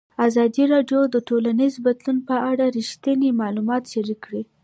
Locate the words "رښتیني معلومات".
2.77-3.83